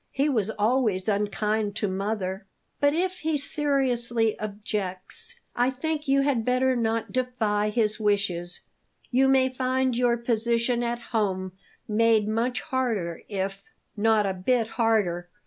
[0.13, 2.47] He was always unkind to mother."
[2.79, 8.61] "But if he seriously objects, I think you had better not defy his wishes;
[9.11, 11.51] you may find your position at home
[11.87, 15.29] made much harder if" "Not a bit harder!"